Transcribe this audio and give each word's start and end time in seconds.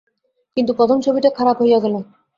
কিন্তু 0.57 0.71
প্রথম 0.73 0.97
ছবিটা 1.01 1.29
খারাপ 1.37 1.57
হইয়া 1.61 1.79
গেল। 1.83 1.95